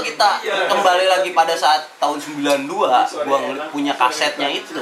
[0.00, 0.30] kalau kita
[0.64, 2.64] kembali lagi pada saat tahun 92
[3.20, 4.80] gua ngel- punya kasetnya itu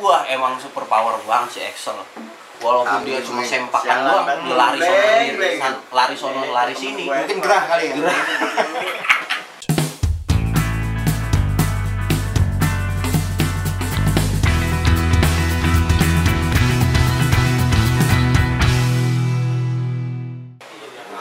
[0.00, 2.00] wah emang super power banget si Excel.
[2.58, 5.60] Walaupun dia cuma sempakan doang dia lari sono sini,
[5.92, 7.04] lari sono lari sini.
[7.04, 7.94] Mungkin gerah kali ya.
[7.94, 8.18] Gerah.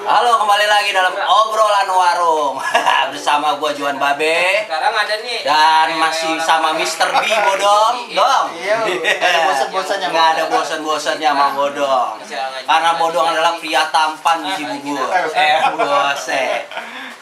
[0.08, 2.56] Halo, kembali lagi dalam obrolan warung
[3.38, 5.46] bersama gua Juan Babe Sekarang ada nih.
[5.46, 7.06] dan masih sama Mr.
[7.22, 8.46] B Bodong, dong.
[8.58, 10.08] Iya, nggak ada bosan-bosannya.
[10.10, 12.14] Nggak ada bosan-bosannya sama Bodong.
[12.66, 15.06] Karena Bodong adalah pria tampan di Cibubur.
[15.38, 16.46] Eh, bose.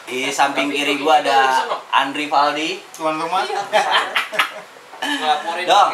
[0.08, 2.80] Di samping kiri gua ada Andri Valdi.
[2.96, 3.44] Tuan rumah.
[5.00, 5.90] Ngelaporin Dong,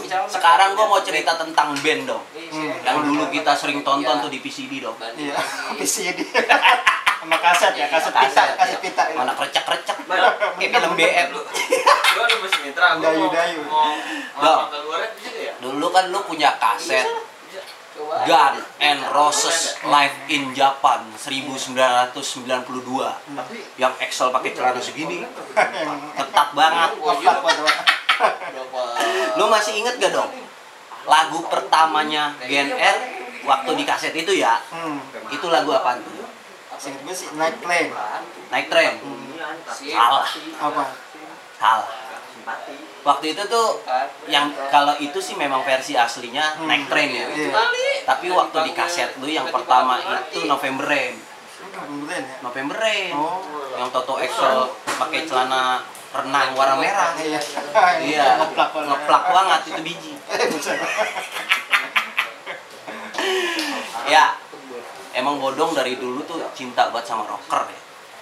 [0.00, 2.22] misalnya Sekarang gua mau cerita tentang band dong.
[2.32, 4.96] Iya, Yang dulu kita sering tonton tuh di PCD dong.
[4.98, 5.36] Iya.
[5.76, 6.18] VCD.
[7.20, 9.02] Sama kaset ya, kaset pita, kaset pita.
[9.12, 9.16] ya.
[9.20, 10.08] Mana krecek-krecek.
[10.08, 11.28] Kayak film BM.
[11.36, 13.28] Lu ada masih mitra, gua mau
[14.72, 15.52] keluar bisa ya?
[15.60, 17.04] Dulu kan lu punya kaset
[17.90, 18.22] Coba.
[18.22, 22.14] Gun and Roses Live in Japan 1992
[23.76, 25.20] yang Excel pakai celana segini
[26.16, 26.90] ketat banget
[29.38, 30.30] Lu masih inget gak dong
[31.02, 32.96] lagu pertamanya GNR
[33.42, 35.00] waktu di kaset itu ya Hmm.
[35.26, 36.28] itu lagu apa tuh
[36.76, 37.92] Singkat gue sih Night Plane.
[38.48, 38.66] naik
[39.68, 39.92] Sip.
[39.92, 40.24] salah
[40.60, 40.84] Apa?
[41.56, 41.88] salah
[43.00, 43.80] waktu itu tuh
[44.26, 46.68] yang kalau itu sih memang versi aslinya Hmm.
[46.68, 47.52] naik tren ya Iya.
[48.04, 49.96] tapi waktu di kaset lu yang pertama
[50.28, 51.16] itu November Rain
[51.60, 52.36] Kemudian ya.
[52.40, 53.40] November Rain Oh.
[53.72, 57.14] yang Toto Excel pakai celana renang warna merah.
[57.14, 57.40] Iya.
[58.02, 58.24] iya.
[58.42, 58.82] Ngeplak Pak.
[58.82, 60.12] ngeplak banget itu biji.
[64.10, 64.34] Ya
[65.14, 67.80] emang bodong dari dulu tuh cinta banget sama rocker ya.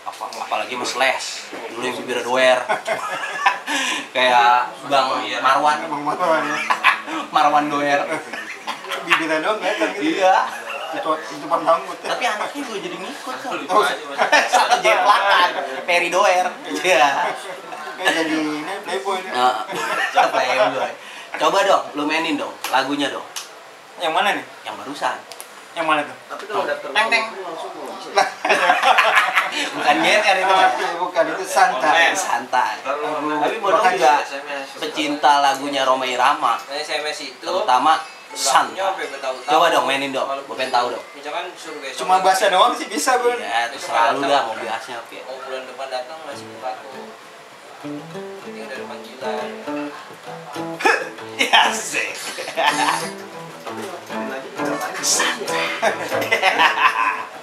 [0.08, 1.24] Apa apalagi mas Les.
[1.72, 2.60] Dulu yang bibir doer
[4.16, 5.76] kayak Bang Marwan.
[5.88, 6.56] Emang marah ya.
[7.32, 8.00] Marwan doer
[9.08, 10.20] Bibirnya doang kelihatan gitu.
[10.20, 10.36] iya.
[10.88, 12.00] Itu itu rambut.
[12.00, 13.52] tapi anaknya juga jadi ngikut kan
[14.56, 15.48] satu jeplakan
[15.84, 16.48] Peri doer.
[16.84, 17.08] Iya
[17.98, 19.30] Kayak jadi ini playboy ini.
[19.30, 19.66] Nah,
[20.08, 20.88] siapa ya gue
[21.36, 23.26] coba dong lu mainin dong lagunya dong
[23.98, 24.44] Yang mana nih?
[24.62, 25.18] yang barusan
[25.74, 26.16] Yang mana tuh?
[26.88, 27.24] teng teng
[29.74, 30.54] bukan GNR itu
[30.96, 32.14] bukan itu santai.
[32.14, 34.22] santai tapi Makanya juga
[34.78, 37.98] pecinta lagunya Roma Irama Nah, SMS itu terutama
[38.28, 39.44] bertahun-tahun.
[39.44, 41.98] coba dong mainin dong Kalau gue pengen tahu dong Misalkan suruh besok.
[41.98, 43.34] Cuma bahasa doang sih bisa, Bun.
[43.34, 47.07] iya terserah lu dah mau biasnya oke Mau bulan depan datang masih berlaku.
[47.78, 49.50] Ini udah ada panggilan.
[51.38, 52.10] ya sih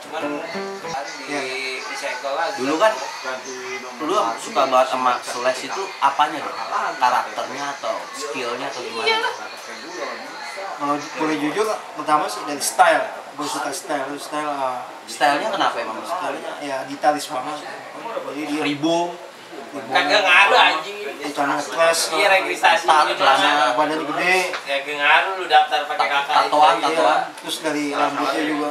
[0.04, 0.24] Cuman
[2.20, 2.60] kan lagi.
[2.60, 2.92] dulu kan
[4.04, 6.60] lu suka banget sama Slash itu apanya dong
[7.00, 9.32] karakternya atau skillnya atau gimana
[10.76, 11.64] Kalau boleh jujur,
[11.96, 13.08] pertama sih dari style.
[13.40, 17.64] Gue suka style, style, uh, stylenya kenapa emang stylenya ya gitaris banget.
[18.36, 19.16] Jadi dia ribu
[19.76, 21.28] Kagak ngaruh anjing ini.
[21.28, 23.20] celana stress, Iya registrasi Ketat, gitu.
[23.20, 23.76] celana.
[23.76, 26.36] badannya gede, Kagak ngaruh lu daftar pakai kakak.
[26.38, 27.20] itu Tatoan, tatoan.
[27.20, 27.36] iya.
[27.38, 28.70] terus dari rambutnya juga.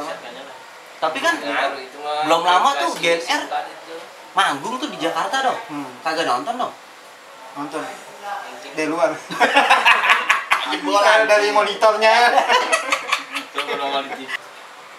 [0.97, 2.23] tapi kan Ngaruh itu mah.
[2.25, 3.41] belum lama tuh GNR.
[4.31, 6.73] manggung tuh di Jakarta dong Hmm, kagak nonton dong
[7.53, 7.81] nonton
[8.73, 9.13] dari luar.
[10.65, 11.23] Jebolan.
[11.23, 12.33] dari monitornya.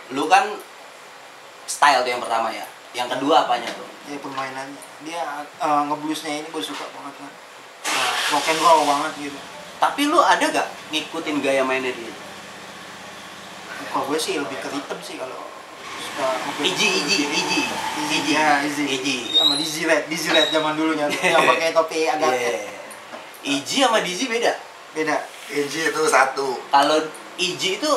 [0.08, 0.46] Lu kan
[1.66, 2.62] style tuh yang pertama ya
[2.96, 4.80] yang kedua apanya tuh ya permainannya.
[5.04, 7.32] Dia uh, ngebluesnya ini gue suka banget kan.
[7.86, 9.38] Nah, rock and roll banget gitu.
[9.76, 12.08] tapi lu ada gak ngikutin gaya mainnya dia
[13.92, 15.36] Kalau gue sih lebih ke rhythm sih kalau.
[16.64, 17.60] Iji Iji Iji
[18.08, 18.88] Iji Ya, Easy.
[18.88, 21.04] Iji Sama Dizzy Red, Dizzy Red zaman dulunya
[21.36, 22.72] yang pakai topi agak Yeah.
[23.44, 24.56] Iji sama Dizzy beda
[24.96, 25.16] beda.
[25.52, 26.56] Inji itu satu.
[26.72, 26.98] kalau
[27.36, 27.92] Iji itu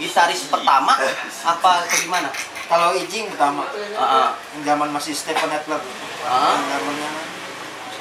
[0.00, 0.96] gitaris pertama
[1.52, 2.32] apa gimana
[2.66, 4.28] Kalau Iji yang pertama, Heeh.
[4.52, 5.78] yang zaman masih Stephen Adler.
[6.22, 6.56] Hah?
[6.56, 7.10] Yang zamannya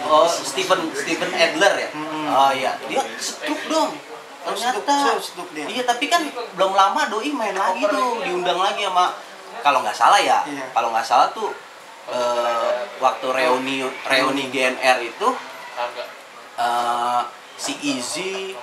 [0.05, 2.29] oh Stephen Stephen Adler ya Hmm.
[2.29, 3.89] oh iya dia setruk dong
[4.45, 5.65] ternyata setruk, setruk dia.
[5.65, 6.21] iya tapi kan
[6.53, 9.17] belum lama doi main lagi tuh diundang lagi sama
[9.65, 10.69] kalau nggak salah ya Iya.
[10.69, 11.49] kalau nggak salah tuh
[12.05, 15.27] eh, waktu reuni reuni GNR itu
[16.55, 17.21] eh,
[17.57, 18.53] si Easy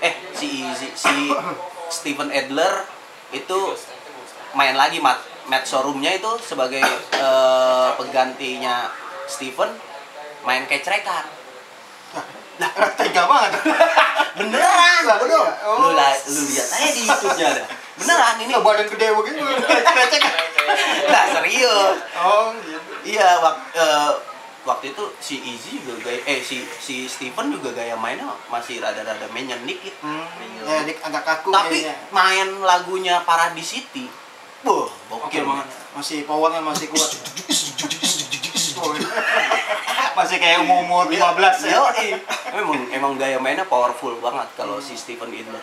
[0.00, 1.28] eh si Easy si
[1.90, 2.88] Stephen Adler
[3.30, 3.58] itu
[4.54, 8.92] main lagi mat Matt showroomnya itu sebagai eh, penggantinya
[9.24, 9.72] Stephen
[10.40, 11.24] main kecrekan
[12.60, 13.52] lah tega banget.
[14.38, 15.42] beneran Lah, iya.
[15.64, 15.78] Oh.
[15.80, 17.62] lu, la- lu lihat aja di YouTube-nya ada
[17.94, 19.40] beneran ini Ini badan gede begini.
[19.98, 20.22] Lecek.
[21.06, 22.92] nah serius Oh, gitu.
[23.06, 24.10] iya wak, eh,
[24.62, 29.24] waktu itu si Izzy juga gaya eh si si Steven juga gaya mainnya masih rada-rada
[29.28, 30.28] menyenik gitu Hmm,
[30.62, 31.94] ya agak kaku tapi kayaknya.
[32.10, 34.06] main lagunya Paradise City
[34.66, 35.66] Wah, Oke banget.
[35.94, 37.10] Masih powernya masih kuat.
[40.18, 41.78] masih kayak umur umur 15 ya.
[41.78, 41.84] Yo,
[42.50, 45.62] emang emang gaya mainnya powerful banget kalau si Steven Idler.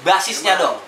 [0.00, 0.80] Basisnya dong.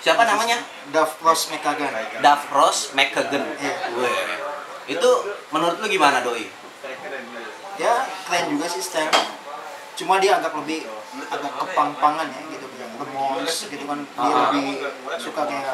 [0.00, 0.62] Siapa namanya?
[0.94, 1.90] Duff Ross McKagan.
[2.22, 3.42] Duff Ross McKagan.
[3.58, 3.74] Iya.
[3.98, 4.94] Weh.
[4.94, 5.10] Itu
[5.50, 6.46] menurut lu gimana doi?
[7.76, 9.10] Ya keren juga sih style.
[9.98, 10.86] Cuma dia agak lebih
[11.28, 12.42] agak kepang-pangan ya
[13.00, 13.08] gitu.
[13.08, 13.98] Lemons gitu kan.
[14.04, 14.36] Dia Ah.
[14.52, 14.66] lebih
[15.16, 15.66] suka kayak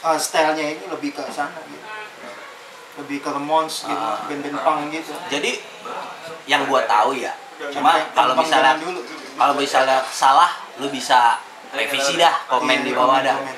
[0.00, 1.86] uh, stylenya ini lebih ke sana gitu.
[2.94, 4.22] Lebih ke Lemons gitu, Ah.
[4.26, 5.12] band-band punk gitu.
[5.30, 5.52] Jadi
[6.44, 7.32] yang gua tahu ya,
[7.70, 8.74] cuma kalau misalnya
[9.34, 11.38] kalau misalnya salah lu bisa
[11.70, 13.34] revisi dah, komen Iya, di bawah dah.
[13.34, 13.56] komen.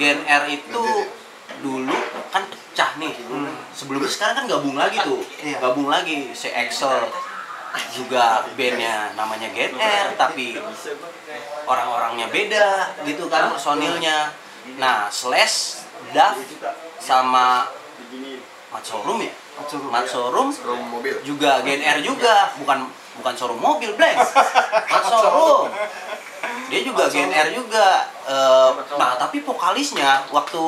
[0.00, 0.84] Gen R itu
[1.62, 1.94] dulu
[2.32, 3.12] kan pecah nih.
[3.70, 5.20] Sebelumnya sekarang kan gabung lagi tuh.
[5.38, 5.60] Iya.
[5.60, 7.06] Gabung lagi si Excel
[7.92, 10.60] juga bandnya namanya Gen R tapi
[11.64, 14.32] orang-orangnya beda gitu kan personilnya.
[14.78, 15.82] Nah, Slash,
[16.14, 16.38] Duff
[17.02, 17.66] sama
[18.72, 19.32] Mat Showroom ya?
[19.58, 19.90] Matsuruh.
[19.92, 21.14] Mat Showroom Rum mobil.
[21.26, 22.88] juga Gen R juga, bukan
[23.20, 24.16] bukan showroom mobil, Blank.
[24.88, 25.68] Mat Showroom.
[26.72, 28.08] Dia juga Gen R juga.
[28.24, 30.64] Eh, nah, tapi vokalisnya waktu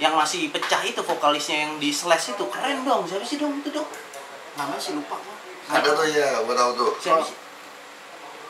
[0.00, 3.08] yang masih pecah itu vokalisnya yang di Slash itu keren dong.
[3.08, 3.88] Siapa sih dong itu dong?
[4.56, 5.16] Namanya sih lupa.
[5.70, 6.92] Ada tuh ya, gua tahu tuh.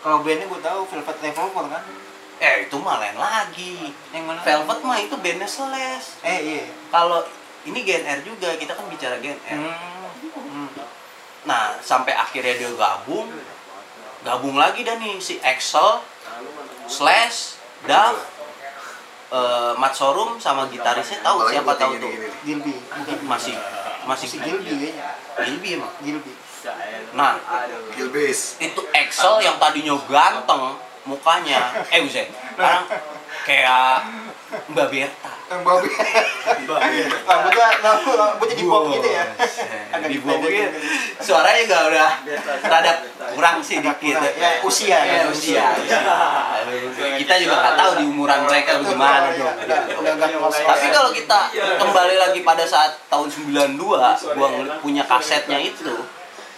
[0.01, 1.85] Kalau bandnya gue tahu Velvet Revolver kan.
[2.41, 3.93] Eh, itu mah lain lagi.
[4.17, 4.41] Yang mana?
[4.41, 6.25] Velvet mah itu bandnya Slash.
[6.25, 6.65] Eh iya.
[6.89, 7.21] Kalau
[7.69, 9.61] ini Gen R juga, kita kan bicara Gen R.
[9.61, 9.77] Hmm.
[10.41, 10.69] Hmm.
[11.45, 13.29] Nah, sampai akhirnya dia gabung,
[14.25, 16.01] gabung lagi dah nih si Excel,
[16.89, 18.17] Slash, Duff,
[19.37, 22.13] eh Mat Sorum sama gitarisnya tahu siapa tahu tuh.
[22.41, 22.73] Gilby.
[23.29, 23.53] masih
[24.09, 24.97] masih Si Gilby.
[25.45, 25.93] Gilby emang.
[26.01, 26.33] Gilby.
[27.17, 27.41] Nah,
[27.97, 28.61] Gilbis.
[28.61, 30.77] itu Excel yang tadinya ganteng
[31.09, 32.85] mukanya, eh Uzen, sekarang
[33.49, 34.05] kayak
[34.51, 35.31] Mbak Berta.
[35.51, 35.91] Yang babi.
[37.27, 39.25] Rambutnya rambut rambutnya di bob gitu ya.
[39.95, 40.79] Agak di dipendek bawah gitu.
[41.23, 42.11] suaranya juga udah
[42.67, 42.93] rada
[43.35, 44.15] kurang sih dikit.
[44.19, 45.75] Ya, usia, ya, ya, usia,
[47.19, 49.55] kita juga nggak tahu di umuran mereka bagaimana dong
[50.19, 50.55] kelas.
[50.67, 51.41] tapi kalau kita
[51.79, 53.75] kembali lagi pada saat tahun 92
[54.35, 55.95] gua ngeliat punya kasetnya itu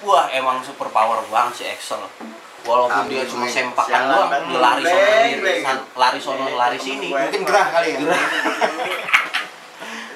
[0.03, 2.03] wah emang super power banget si Excel
[2.63, 5.65] walaupun dia cuma sempakan doang dia lari sono sini,
[5.99, 7.99] lari sono lari sini mungkin gerah kali ya.
[7.99, 8.23] Gerah.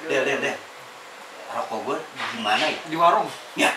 [0.07, 0.57] Del, del, del.
[1.51, 1.97] Rokok gue
[2.31, 2.79] gimana ya?
[2.87, 3.27] Di warung.
[3.59, 3.75] Ya.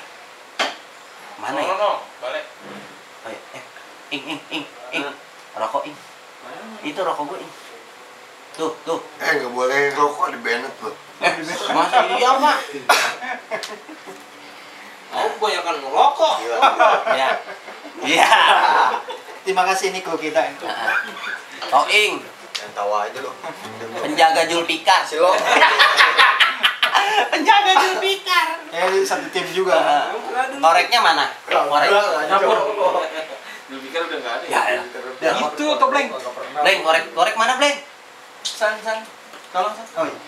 [1.42, 1.74] Mana ya?
[1.74, 2.46] No, balik.
[3.26, 3.40] Oh, ya.
[3.50, 3.62] Eh,
[4.14, 4.64] ing, ing, ing,
[4.94, 5.04] ing.
[5.58, 5.96] Rokok ing.
[6.86, 7.52] Itu rokok gue ing.
[8.54, 9.02] Tuh, tuh.
[9.18, 10.94] Eh, nggak boleh rokok di Bennett loh.
[11.18, 11.34] Eh,
[11.74, 12.58] masih iya, Mak.
[15.10, 16.34] Aku kebanyakan ngerokok.
[17.14, 17.28] Ya.
[18.00, 18.30] Iya.
[19.42, 20.40] Terima kasih Niko kita.
[21.74, 22.22] Oh, ing.
[22.60, 23.34] Yang tawa aja loh.
[24.00, 25.02] Penjaga Julpikar.
[25.02, 25.30] Silo.
[27.32, 28.46] Penjaga Julpikar.
[28.70, 30.12] Ya ini satu tim juga.
[30.60, 31.26] Koreknya mana?
[31.48, 31.90] Korek.
[32.30, 32.58] Dapur.
[33.70, 34.82] Lu pikir udah nggak ada Ya, ya.
[35.22, 35.30] Ya.
[35.38, 36.10] Itu toh, Bleng.
[36.58, 37.78] Bleng, korek, korek mana, Bleng?
[38.42, 38.98] San, san.
[39.54, 39.86] Tolong, san.
[39.94, 40.18] Oh iya.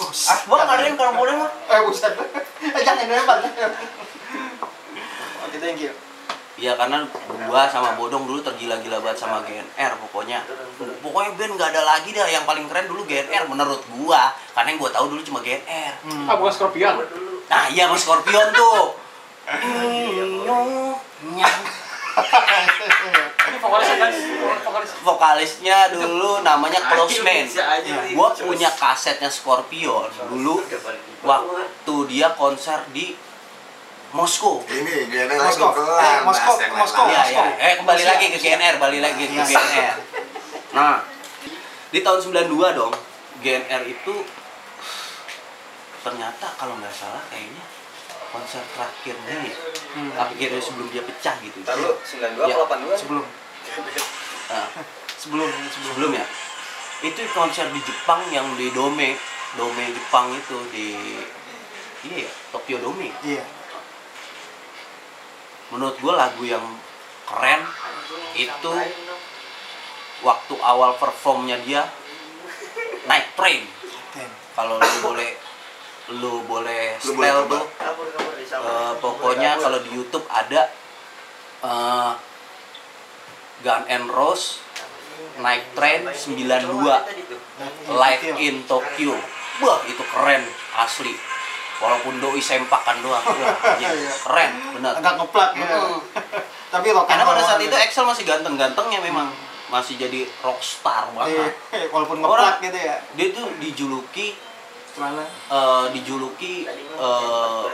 [0.00, 1.50] Oh, Ah, gua kalian kalau boleh mah.
[1.86, 2.14] Buset.
[2.60, 3.40] Eh, jangan lempar.
[5.48, 5.88] Oke, thank you.
[6.60, 7.08] Iya karena
[7.48, 10.44] gua sama Bodong dulu tergila-gila banget sama GNR pokoknya.
[11.00, 14.36] Pokoknya band nggak ada lagi dah yang paling keren dulu GNR menurut gua.
[14.52, 16.04] Karena yang gua tahu dulu cuma GNR.
[16.04, 16.28] Hmm.
[16.28, 17.00] Ah, bukan Scorpion.
[17.48, 18.92] Nah iya sama Scorpion tuh.
[21.32, 21.60] Nyang.
[23.60, 24.10] Vokalisnya kan?
[24.60, 24.90] Vokalis.
[25.00, 27.44] Vokalisnya dulu namanya Close Man.
[27.44, 27.94] aja.
[28.10, 30.64] Gua punya kasetnya Scorpion dulu
[31.22, 33.12] waktu dia konser di
[34.10, 34.58] Moskow.
[34.66, 35.70] Ini GNR kelar.
[36.02, 36.56] Eh, Moskov.
[36.58, 37.14] lain.
[37.14, 37.44] Iya, iya.
[37.62, 38.58] Eh, kembali lagi ke Rusia.
[38.58, 39.44] GNR, balik lagi ke Iya.
[39.46, 39.96] GNR.
[40.74, 41.06] Nah,
[41.88, 42.90] di tahun 92 dong,
[43.38, 44.14] GNR itu
[46.00, 47.62] ternyata kalau nggak salah kayaknya
[48.30, 49.56] konser terakhirnya ya.
[49.94, 50.10] Hmm.
[50.16, 51.62] Akhirnya sebelum dia pecah gitu.
[51.62, 52.54] Ntar lu 92 Ya.
[52.56, 52.94] apa 82?
[52.96, 53.24] Sebelum
[54.50, 54.66] Nah,
[55.14, 56.26] sebelum sebelum sebelum ya.
[57.00, 59.16] Itu konser di Jepang yang di Dome,
[59.56, 60.88] Dome Jepang itu di
[62.00, 63.12] Iya ya, Tokyo Dome.
[63.20, 63.44] Iya.
[65.70, 66.66] menurut gue lagu yang
[67.30, 67.62] keren
[68.34, 68.70] itu
[70.20, 71.86] waktu awal performnya dia
[73.06, 73.62] naik train
[74.58, 75.30] kalau lu boleh
[76.10, 77.54] lu boleh Lu boleh setel coba.
[77.54, 77.66] tuh
[78.66, 80.74] eh, pokoknya kalau di YouTube ada
[81.62, 82.12] eh,
[83.60, 84.60] Gun N' Rose
[85.36, 86.48] Night Train 92
[87.86, 89.14] Live in Tokyo.
[89.60, 90.42] Wah, itu keren
[90.74, 91.12] asli.
[91.76, 93.20] Walaupun doi sempakan doang.
[93.20, 94.12] Wah, anjing, Iya.
[94.18, 94.92] keren, bener.
[94.94, 96.00] agak ngeplak ya Mm.
[96.72, 97.68] tapi rock and Karena pada saat banget.
[97.68, 99.28] itu Excel masih ganteng-gantengnya memang
[99.68, 101.52] masih jadi rockstar Iya, banget.
[101.92, 104.28] walaupun Orang- ngeplak gitu ya Dia tuh dijuluki
[105.50, 107.64] eh, dijuluki eh,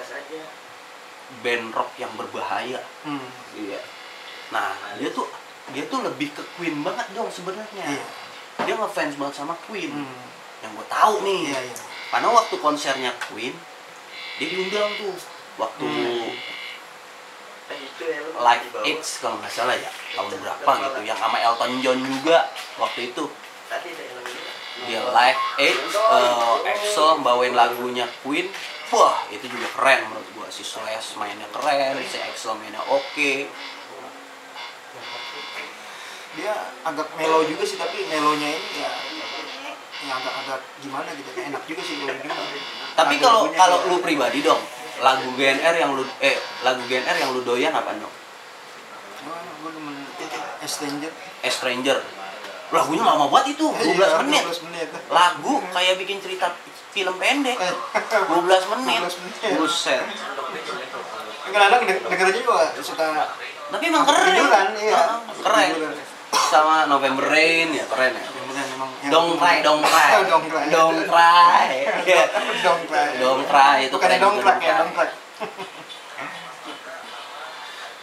[1.36, 2.78] band rock yang berbahaya.
[3.02, 3.26] hmm.
[3.56, 3.80] Iya.
[4.48, 5.26] Nah, dia tuh
[5.74, 7.84] dia tuh lebih ke Queen banget dong sebenarnya.
[7.86, 8.04] iya.
[8.62, 9.90] Dia ngefans banget sama Queen.
[9.90, 10.24] hmm.
[10.62, 11.40] Yang gue tahu nih.
[11.50, 11.76] iya iya.
[12.06, 13.54] Karena waktu konsernya Queen,
[14.38, 15.14] dia diundang tuh.
[15.56, 16.30] Waktu Hmm.
[18.38, 22.46] Live Aids kalau nggak salah ya tahun berapa gitu yang sama Elton John juga
[22.78, 23.26] waktu itu.
[24.86, 28.46] Dia Live Aids uh, Axel bawain lagunya Queen.
[28.94, 30.46] Wah itu juga keren menurut gua.
[30.46, 33.50] Si Slash mainnya keren si Axel mainnya oke
[36.36, 36.52] dia
[36.82, 38.90] agak mellow juga sih tapi melonya ini ya
[39.98, 42.36] ya agak-agak gimana gitu enak juga sih kalau didengar
[42.94, 44.60] tapi kalau kalau kayak- lu pribadi dong
[44.98, 48.12] lagu GNR yang lu eh lagu GNR yang lu doyan apa dong?
[49.58, 49.96] Gue demen
[50.62, 51.12] Stranger.
[51.42, 51.98] Stranger.
[52.68, 54.88] Lagunya lama banget itu 12 Iya, menit 12 menit.
[55.08, 56.48] lagu kayak bikin cerita
[56.90, 57.74] film pendek Eh,
[58.30, 58.40] 12
[58.72, 59.00] menit.
[59.04, 59.52] 12 menit.
[59.54, 60.02] buset.
[61.46, 63.06] Kadang-kadang deng- dengernya juga suka
[63.66, 64.22] tapi emang keren.
[64.24, 65.02] Ketiduran, iya.
[65.36, 65.70] Keren
[66.32, 68.26] sama November Rain ya keren ya
[69.10, 71.68] dongkrai dongkrai dongkrai dongkrai
[72.62, 74.76] dongkrai dongkrai itu keren dongkrai ya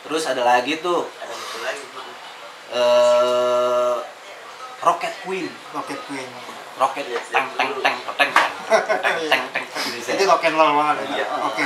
[0.04, 1.08] terus ada lagi tuh
[2.74, 3.96] eh
[4.84, 6.30] Rocket Queen Rocket Queen
[6.76, 9.66] Rocket teng teng teng teng teng teng teng teng
[10.04, 11.66] teng rock and roll banget oke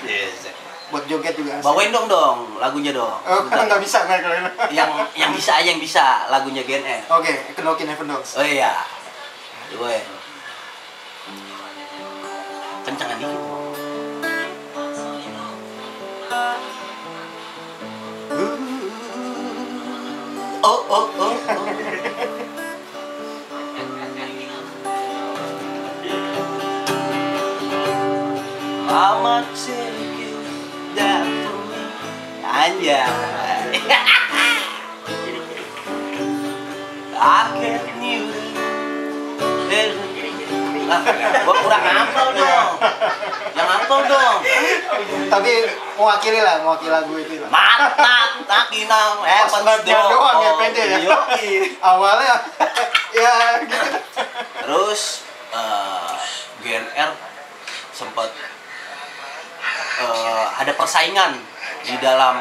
[0.00, 0.50] Yes
[0.90, 1.64] buat joget juga asik.
[1.64, 3.14] Bawain dong dong lagunya dong.
[3.22, 3.66] oh Bentar.
[3.70, 4.50] nggak bisa nggak kalau ini.
[4.74, 7.06] yang yang bisa aja yang bisa lagunya GNR.
[7.06, 8.74] oke Knockin' Heaven Dogs Oh iya.
[9.70, 9.96] Gue.
[12.82, 13.38] Kencangan dikit.
[20.62, 21.34] Oh oh oh.
[28.90, 29.79] That for me?
[32.60, 33.00] aja
[37.20, 38.16] Akhirnya
[41.46, 42.70] Gue kurang apel dong.
[43.54, 44.38] Yang apel dong.
[45.30, 45.52] Tapi
[45.94, 47.50] mewakili lah, mewakili lagu itu lah.
[47.52, 50.08] Mantap, takinam, heavens dong.
[50.10, 51.18] doang ya pede ya.
[51.78, 52.34] Awalnya
[53.14, 53.88] ya gitu.
[54.66, 55.00] Terus
[55.54, 56.14] eh, uh,
[56.62, 57.10] GNR
[57.94, 58.28] sempat
[60.02, 61.49] uh, eh, ada persaingan
[61.84, 62.40] di dalam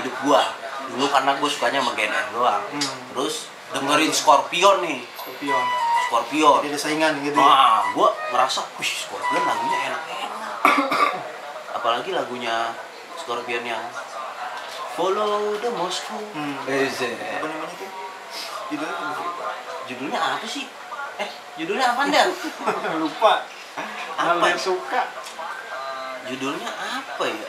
[0.00, 0.42] hidup gua.
[0.86, 2.62] Dulu karena gue sukanya sama GNR doang.
[2.62, 2.96] Hmm.
[3.12, 5.64] Terus dengerin Scorpion nih, Scorpion
[6.06, 6.56] Scorpion.
[6.62, 7.50] jadi ada saingan gitu ya.
[7.50, 10.30] Nah, gua ngerasa, wih Scorpion lagunya enak-enak.
[11.74, 12.70] Apalagi lagunya
[13.18, 13.82] Scorpion yang
[14.96, 16.16] Follow the Moscow.
[16.32, 16.56] Hmm.
[16.64, 17.90] Eh, apa namanya tuh
[18.72, 19.44] judulnya apa?
[19.84, 20.64] Judulnya apa sih?
[21.20, 21.28] Eh,
[21.60, 22.28] judulnya apa Dan?
[23.04, 23.44] lupa
[24.16, 24.44] Apa?
[24.48, 25.04] yang suka
[26.26, 27.48] Judulnya apa ya?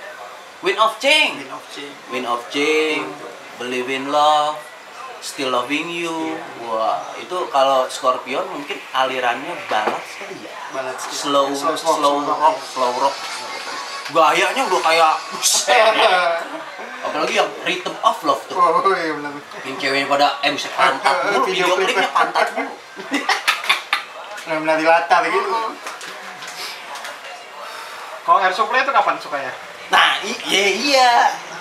[0.65, 1.37] Wind of Change.
[1.37, 3.13] Queen of Change Wind of Change,
[3.61, 4.57] Believe in Love,
[5.21, 6.33] Still Loving You.
[6.65, 10.53] Wah, itu kalau Scorpion mungkin alirannya balad sekali ya.
[10.73, 13.15] balad Slow, slow, rock, slow rock.
[14.07, 15.93] Gayanya udah kayak buset.
[17.05, 18.57] Apalagi yang Rhythm of Love tuh.
[18.57, 22.73] oh iya benar Yang ceweknya pada eh bisa pantat mulu, Video klipnya pantat mulu.
[24.47, 25.51] benar benar di latar gitu
[28.23, 29.51] kalau air supply itu kapan sukanya
[29.87, 31.11] Nah, iya iya.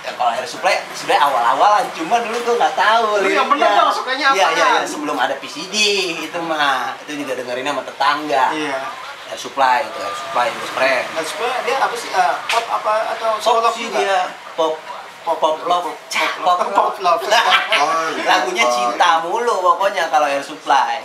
[0.03, 3.23] Ya, kalau air supply sebenarnya awal-awalan, cuma dulu tuh nggak tahu.
[3.23, 5.75] Lu yang bener dong, sukanya Iya, iya, iya, sebelum ada PCD
[6.21, 6.95] itu mah.
[7.03, 8.45] Itu juga dengerinnya sama tetangga.
[8.55, 8.79] iya
[9.27, 11.03] Air supply itu, air supply itu keren.
[11.03, 13.99] air supply dia apa sih eh, pop apa atau Pop sih juga?
[13.99, 14.19] dia,
[14.55, 14.79] pop
[15.27, 17.23] pop pop love, Cah, pop pop love
[18.31, 21.03] Lagunya cinta mulu pokoknya kalau air supply.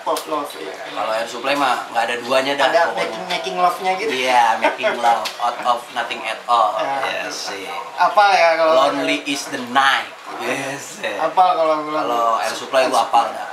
[0.00, 0.72] Pop love iya.
[0.90, 3.00] Kalau air supply mah nggak ada duanya dah ada pokoknya.
[3.00, 6.76] making making love nya gitu Iya, making love out of nothing at all.
[6.78, 7.26] Ya.
[7.28, 7.68] Yes, sih.
[7.94, 10.08] apa ya kalau Lonely is the night.
[10.40, 11.00] Yes.
[11.00, 11.16] eh.
[11.16, 13.50] apa kalau Kalau air supply gua apal dah.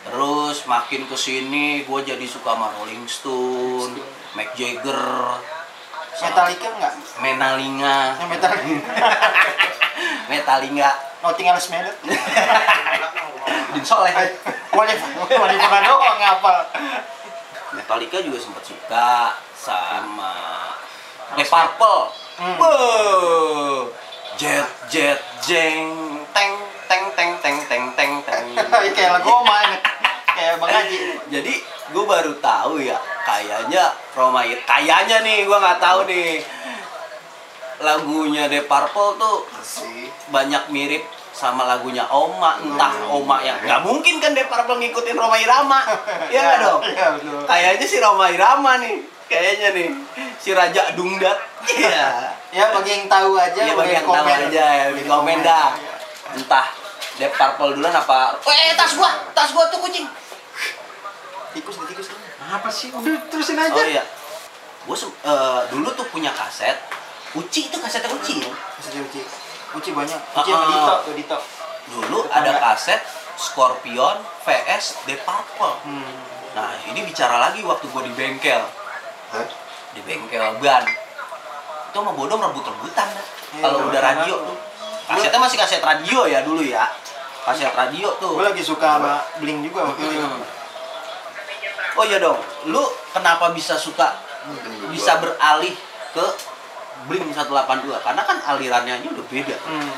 [0.00, 4.00] Terus makin ke sini gue jadi suka sama Rolling Stone,
[4.32, 5.36] Mick Jagger,
[6.18, 8.92] Metallica enggak Menalinga, yang Metallica
[10.32, 11.92] Metalinga, Nothing else matter
[13.70, 14.14] Din Soleh.
[14.70, 16.56] Wali, Wali wanita doang ngapal.
[17.74, 20.34] Metallica juga sempat suka sama
[21.34, 22.02] The Purple.
[22.40, 23.82] Hmm.
[24.38, 25.90] Jet jet jeng
[26.32, 26.54] teng
[26.88, 28.44] teng teng teng teng teng teng.
[28.96, 29.70] Kayak lagu main
[30.40, 30.98] kayak Bang Haji.
[31.28, 31.54] Jadi
[31.90, 32.96] gue baru tahu ya
[33.26, 36.40] kayaknya Roma kayaknya nih gue nggak tahu nih
[37.82, 39.38] lagunya The Purple tuh
[40.30, 45.36] banyak mirip sama lagunya Oma, entah Oma yang nggak mungkin kan The Purple ngikutin Roma
[45.38, 45.80] Irama,
[46.34, 46.80] ya nggak dong?
[46.84, 47.40] Iya, betul.
[47.46, 48.94] Kayaknya si Roma Irama nih,
[49.30, 49.88] kayaknya nih
[50.42, 51.38] si Raja Dungdat,
[51.70, 52.34] iya.
[52.50, 55.70] Ya bagi yang tahu aja, Iya boleh bagi yang tahu aja ya, di komen dah.
[56.34, 56.66] Entah
[57.18, 58.38] Deep Purple duluan apa?
[58.48, 60.08] Eh tas gua, tas gua tuh kucing.
[61.54, 62.08] Tikus nih, tikus.
[62.40, 62.88] Apa sih?
[63.30, 63.82] Terusin Oh aja.
[63.86, 64.02] iya.
[64.88, 66.74] Gua eh, dulu tuh punya kaset.
[67.36, 68.42] Uci itu kasetnya Uci.
[68.42, 68.50] ya.
[68.50, 69.20] Masih Uci.
[69.76, 70.20] Uci banyak.
[70.34, 70.66] Uci sama.
[70.66, 71.38] Dito tuh Dito.
[71.90, 73.00] Dulu ada kaset
[73.38, 75.74] Scorpion VS Deep Purple.
[75.86, 76.14] Hmm.
[76.54, 78.62] Nah, ini bicara lagi waktu gua di bengkel.
[79.30, 79.46] Hah?
[79.94, 80.84] Di bengkel ban.
[81.90, 83.26] Itu sama bodong rebut-rebutan dah.
[83.50, 84.56] Iya, Kalau udah radio tuh.
[85.10, 86.86] Kasetnya masih kaset radio ya dulu ya.
[87.42, 88.38] Kaset radio tuh.
[88.38, 90.22] Gue lagi suka sama Blink juga waktu itu.
[90.22, 90.42] Hmm.
[91.98, 92.38] Oh iya dong,
[92.70, 94.14] lu kenapa bisa suka
[94.94, 95.74] bisa beralih
[96.14, 96.26] ke
[97.06, 97.48] Blink 182?
[98.00, 99.56] Karena kan alirannya aja udah beda.
[99.64, 99.92] Hmm.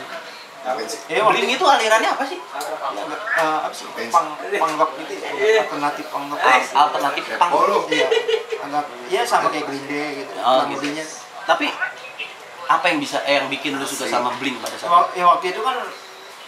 [1.10, 2.38] Ya, waktu Blink itu alirannya apa sih?
[2.38, 3.86] eh, apa sih?
[4.14, 5.66] Pang, pang rock gitu ya.
[5.66, 6.38] Alternatif pang rock.
[6.38, 7.22] Al- Alternatif.
[7.50, 7.78] Oh, lu.
[7.90, 8.06] Iya.
[8.62, 10.30] Agak ya sama kayak Green Day gitu.
[10.38, 10.86] Oh, gitu.
[11.42, 11.66] Tapi
[12.62, 15.18] apa yang bisa eh, yang bikin lu suka sama Blink pada saat itu?
[15.18, 15.76] Ya waktu itu kan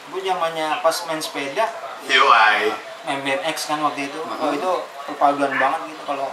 [0.04, 1.64] gue zamannya pas main sepeda
[2.06, 2.70] Yoi.
[3.04, 4.20] main BMX kan waktu itu.
[4.22, 4.70] Oh itu
[5.04, 6.30] perpaduan banget gitu kalau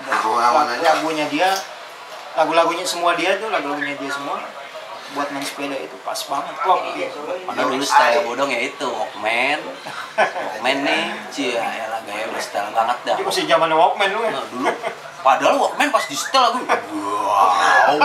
[0.78, 1.50] lagunya dia
[2.36, 4.40] lagu-lagunya semua dia tuh lagu-lagunya dia semua
[5.12, 6.56] buat main sepeda itu pas banget.
[6.64, 7.20] Klop gitu.
[7.44, 9.60] Padahal dulu style bodong ya itu Walkman.
[10.16, 13.16] Walkman nih Cia ya lah gaya udah style banget dah.
[13.20, 14.32] Itu masih zamannya Walkman lu ya.
[14.32, 14.72] Nah, dulu.
[15.20, 18.00] Padahal Walkman pas di setel aku wow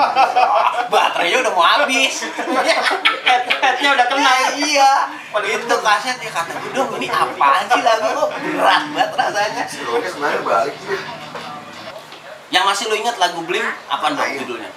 [0.92, 2.26] baterainya udah mau habis.
[2.26, 4.26] Head headnya udah kena.
[4.26, 4.48] Ya.
[4.58, 4.92] iya
[5.46, 8.28] itu kaset ya kata gue dong ini apaan sih lagu kok?
[8.34, 9.64] Berat banget rasanya.
[9.70, 10.98] Sebenarnya balik sih.
[12.56, 14.72] Yang masih lo ingat lagu Blink apa dong judulnya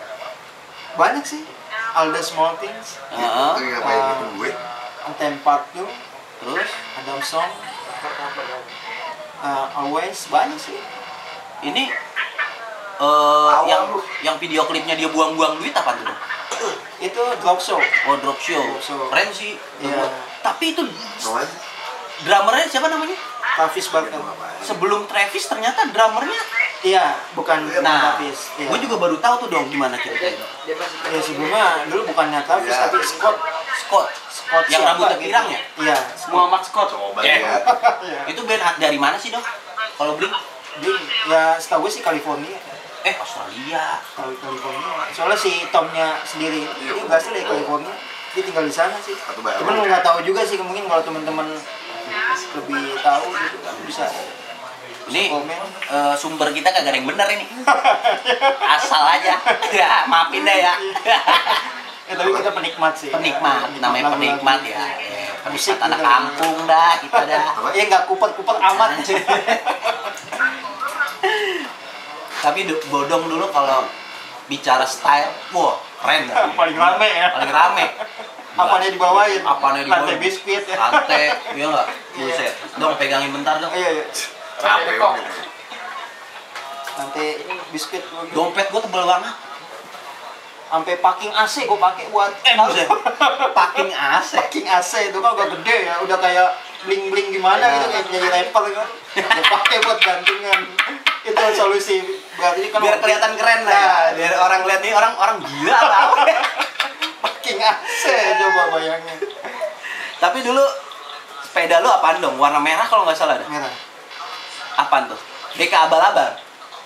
[0.92, 1.48] Banyak sih.
[1.90, 3.52] All the small things, Heeh.
[3.56, 4.52] Itu ngapain gitu gue?
[5.02, 5.88] Anthem Part 2,
[6.44, 7.50] terus Adam Song,
[9.40, 10.76] uh, Always, banyak sih.
[11.62, 11.88] ini
[13.00, 14.00] eh Awal yang lu.
[14.22, 16.20] yang video klipnya dia buang-buang duit apa tuh dong?
[17.00, 17.80] Itu drop show.
[17.80, 19.00] Oh drop show, Drop show.
[19.08, 19.56] keren sih.
[19.80, 20.04] Iya.
[20.44, 20.84] Tapi itu
[22.22, 23.16] drummernya siapa namanya?
[23.60, 24.22] Travis Barker.
[24.64, 26.40] Sebelum Travis ternyata drummernya.
[26.80, 28.56] Iya, bukan Nah, Travis.
[28.56, 28.72] Iya.
[28.72, 30.48] gue juga baru tahu tuh dong gimana ceritanya.
[30.64, 32.88] Dia masih Ya sebelumnya dulu bukannya Travis Iya.
[32.88, 33.36] tapi Scott.
[33.76, 35.60] Scott, Scott yang rambutnya pirang ya?
[35.76, 35.98] Iya.
[36.32, 36.88] Muhammad Scott.
[36.88, 37.36] Coba Ya.
[37.36, 37.62] lihat.
[38.00, 38.20] Iya.
[38.32, 39.44] Itu band dari mana sih dong?
[39.94, 40.32] Kalau Blink?
[40.80, 40.96] Dia
[41.28, 42.56] ya setahu gue sih California.
[43.04, 44.00] Eh Australia.
[44.16, 45.04] California.
[45.12, 47.92] Soalnya si Tomnya sendiri dia berasal dari California.
[48.32, 49.20] Dia tinggal di sana sih.
[49.36, 51.52] Cuman nggak tahu juga sih mungkin kalau teman-teman
[52.56, 54.06] lebih tahu gitu kan bisa
[55.10, 55.34] Ini
[55.90, 57.46] eh, sumber kita kagak ada yang bener ini.
[58.78, 59.42] Asal aja.
[59.74, 60.78] Ya, maafin deh ya.
[62.06, 63.10] Ya, tapi kita penikmat sih.
[63.10, 64.86] penikmat, namanya lagu-lagu penikmat ya.
[65.50, 67.46] Musik Penikmat anak kampung dah, kita dah.
[67.78, 68.90] Ya nggak kupet-kupet amat.
[72.40, 72.60] Tapi
[72.94, 73.90] bodong dulu kalau
[74.46, 75.74] bicara style, wah
[76.06, 76.54] keren dah.
[76.54, 77.28] Paling rame ya.
[77.34, 77.86] Paling rame.
[78.60, 79.42] Apanya dibawain?
[79.42, 80.04] Apanya dibawain?
[80.04, 80.76] Lantai biskuit ya.
[80.76, 81.24] Lantai,
[81.56, 81.88] iya nggak?
[82.20, 82.54] Buset.
[82.76, 83.72] Dong pegangin bentar dong.
[83.72, 84.06] Iya, iya.
[84.60, 85.14] Capek Kok.
[87.00, 87.28] Lantai
[87.72, 88.36] biskuit gua gitu.
[88.36, 89.36] Dompet gua tebel banget.
[90.70, 92.88] Sampai packing AC gua pakai buat Eh buset.
[93.58, 94.30] Packing AC.
[94.38, 96.50] packing AC itu kan udah gede ya, udah kayak
[96.86, 98.84] bling-bling gimana gitu kayak jadi rapper gitu.
[99.24, 100.60] Gua pakai buat gantungan.
[101.24, 101.98] Itu solusi.
[102.36, 103.96] Berarti kan Biar kelihatan keren lah ya.
[104.20, 106.12] Biar orang lihat nih orang orang gila atau
[107.50, 108.04] packing AC
[108.38, 109.18] coba bayangin.
[110.20, 110.64] Tapi dulu
[111.42, 112.38] sepeda lu apaan dong?
[112.38, 113.48] Warna merah kalau nggak salah dah.
[113.50, 113.74] Merah.
[114.78, 115.18] Apaan tuh?
[115.58, 116.38] DK abal-abal.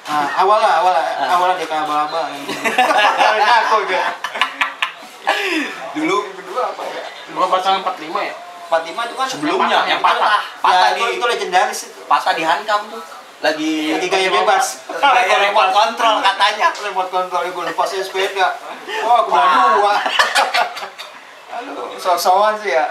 [0.04, 1.32] Nah, awal lah, awal lah, Ah.
[1.32, 2.23] awal lah dia kayak abal-abal.
[3.63, 4.04] Aku gitu.
[5.95, 7.04] Dulu Kedua apa ya?
[7.32, 8.36] Gua pasangan 45 ya?
[8.67, 10.19] 45 itu kan sebelumnya Yang patah.
[10.19, 12.02] patah, patah patah itu, di itu legendaris itu.
[12.04, 13.04] patah di hankam tuh.
[13.44, 14.88] Lagi Lagi gaya bebas.
[14.90, 16.68] Gaya remote control katanya.
[16.80, 18.48] remote control gue lepas sepeda.
[19.04, 19.76] Wah, aku Wah.
[19.76, 19.96] dua.
[21.54, 22.88] Aduh, sok-sokan sih ya.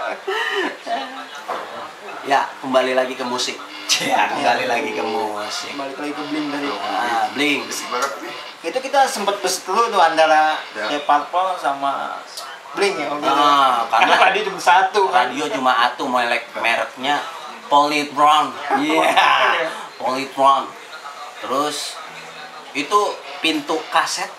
[2.23, 3.57] Ya, kembali lagi ke musik.
[3.99, 5.73] Ya, kembali lagi ke musik.
[5.73, 6.69] Balik lagi ke Blink tadi.
[6.71, 7.65] Ah, nih.
[8.63, 10.87] Itu kita sempat berseteru tuh antara Ya.
[10.87, 12.15] Deep Purple sama
[12.73, 13.09] Blink ya.
[13.09, 13.35] waktu itu.
[13.35, 15.27] Ah, Karena karena tadi cuma satu kan.
[15.27, 17.19] radio cuma atu melek mereknya
[17.67, 18.53] Polytron.
[18.79, 19.11] Iya.
[19.97, 20.65] Polytron.
[21.41, 21.97] Terus
[22.73, 22.99] itu
[23.39, 24.29] pintu kaset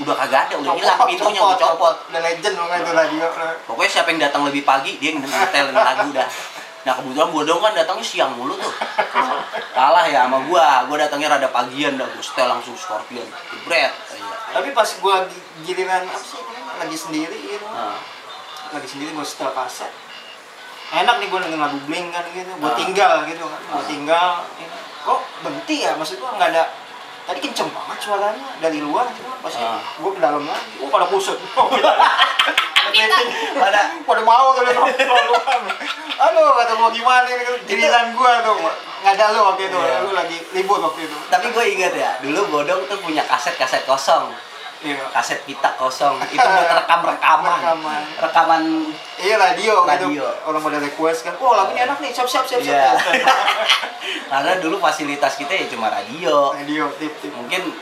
[0.00, 1.94] udah kagak ada, udah hilang pintunya udah copot.
[2.08, 3.26] Udah legend banget itu radio.
[3.68, 6.28] Pokoknya siapa yang datang lebih pagi dia nyetelin lagu dah.
[6.80, 8.72] Nah kebetulan bodong kan datangnya siang mulu tuh.
[9.76, 10.88] Kalah ya sama gua.
[10.88, 12.08] Gua datangnya rada pagian dah.
[12.08, 13.28] Gua setel langsung Scorpion.
[13.28, 13.92] Jebret.
[14.50, 16.40] Tapi pas gua gi- giliran apa sih
[16.80, 17.68] lagi sendiri gitu.
[17.68, 18.00] Nah,
[18.72, 19.92] Lagi sendiri gua setel kaset.
[20.90, 22.50] Enak nih gua dengerin lagu Blink kan gitu.
[22.58, 22.76] Gua Ah.
[22.76, 23.60] tinggal gitu kan.
[23.68, 23.86] Gua Ah.
[23.86, 24.30] tinggal.
[24.56, 24.66] ini.
[25.00, 25.94] Kok berhenti ya?
[25.94, 26.64] Maksud gua nggak ada
[27.20, 29.30] Tadi kenceng banget suaranya dari luar gitu.
[29.38, 29.78] Pas Ah.
[30.02, 30.82] gua ke dalam lagi.
[30.82, 31.38] Oh pada kusut.
[33.54, 35.64] pada pada mau kalian nongkrong
[36.18, 40.02] aduh kata mau gimana ini giliran gua tuh nggak ada lu waktu itu Iya.
[40.02, 44.34] lu lagi libur waktu itu tapi gue ingat ya, dulu Bodong tuh punya kaset-kaset kosong,
[44.80, 46.16] iya kaset pita kosong.
[46.26, 47.58] Itu buat rekam-rekaman.
[47.60, 48.02] Rekaman.
[48.16, 48.62] Rekaman
[49.20, 50.08] iya radio, Radio.
[50.08, 53.28] gitu orang pada request kan oh lagunya enak nih siap siap siap siap Iya.
[54.32, 56.56] Karena dulu fasilitas kita ya cuma radio.
[56.56, 57.76] radio tip tip Mungkin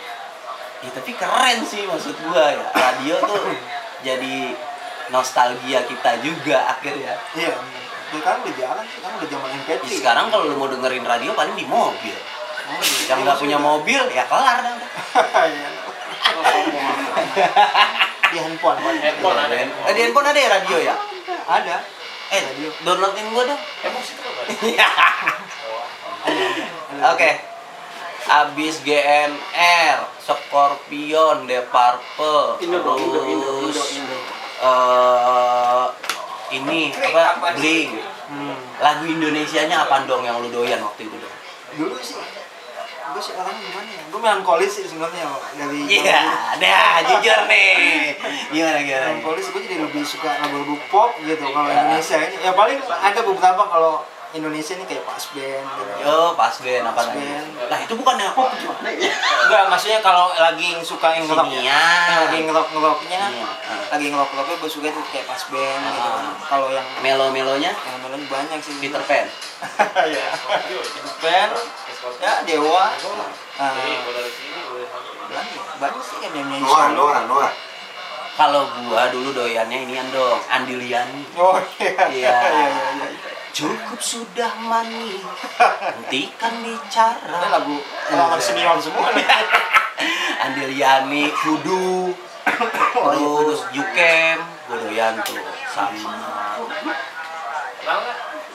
[0.79, 2.67] ya tapi keren sih maksud gua ya.
[2.75, 3.47] Radio tuh
[4.03, 4.55] jadi
[5.09, 7.15] nostalgia kita juga akhirnya.
[7.35, 7.55] iya
[8.09, 11.63] sekarang udah jarang sekarang udah zaman MP3 Sekarang kalau lu mau dengerin radio paling di
[11.63, 12.17] mobil.
[12.69, 13.13] Oh, iya.
[13.13, 14.77] Yang nggak punya mobil ya kelar dah.
[16.69, 16.89] Iya.
[18.29, 18.79] di handphone.
[18.79, 19.55] Handphone ada.
[19.57, 20.95] Eh, di handphone ada ya radio ya?
[21.47, 21.77] ada
[22.29, 22.69] Eh, Radio.
[22.85, 23.57] downloadin gua dong.
[23.81, 24.47] Emang situ kan?
[27.09, 27.31] Oke.
[28.29, 34.17] Abis GNR, Scorpion, The Purple, Indo dong, Indo, Indo, Indo, terus Indo.
[34.61, 35.87] eh,
[36.53, 37.57] ini apa?
[37.57, 37.97] Blink.
[38.29, 38.61] Hmm.
[38.79, 41.37] Lagu Indonesianya apa dong yang lu doyan waktu itu dong?
[41.69, 42.17] dulu sih
[43.09, 46.21] gue sih orang gimana ya gue melankolis sih sebenarnya dari Iya,
[46.63, 48.15] dah jujur nih.
[48.49, 49.07] Gimana gimana?
[49.11, 53.63] melankolis gue jadi lebih suka lagu-lagu pop gitu kalau Indonesia ini ya paling ada beberapa
[53.65, 53.95] kalau
[54.29, 57.49] Indonesia ini kayak pas band gitu Yo, pas band apa Pas lagi?
[57.65, 59.09] Lah itu bukan yang pop gimana ya?
[59.09, 61.65] enggak maksudnya kalau lagi yang suka yang ngerok Sinian.
[61.65, 63.85] yang lagi ngerok ngeroknya Iya, ah.
[63.89, 66.35] lagi ngerok ngeroknya gue suka tuh kayak pas band gitu kan Ah.
[66.45, 69.25] kalau yang Melo-melonya yang melon banyak sih Peter Pan.
[70.13, 70.27] ya
[71.19, 71.53] band
[72.23, 72.85] ya Dewa.
[73.59, 73.75] Ah,
[75.29, 76.63] banyak banyak sih yang nyanyi.
[76.63, 77.53] Noah, Noah, Noah.
[78.39, 81.27] Kalau gua dulu doyannya ini dong, Andi Liani.
[81.35, 82.07] oh iya.
[82.15, 82.37] Iya.
[82.39, 83.09] iya iya iya
[83.51, 85.19] Cukup sudah mani,
[85.99, 87.43] hentikan bicara.
[87.43, 87.75] Ini lagu
[88.15, 89.11] orang senior semua.
[89.11, 89.27] Nih.
[90.47, 92.15] Andi Liani, Kudu,
[93.03, 94.39] Oh, iya, terus Yukem,
[94.71, 95.43] doyan tuh
[95.75, 96.15] sama